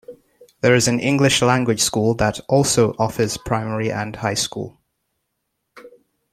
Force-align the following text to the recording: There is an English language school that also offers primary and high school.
There 0.61 0.73
is 0.73 0.87
an 0.87 0.99
English 0.99 1.43
language 1.43 1.79
school 1.79 2.15
that 2.15 2.39
also 2.49 2.95
offers 2.97 3.37
primary 3.37 3.91
and 3.91 4.15
high 4.15 4.33
school. 4.33 4.81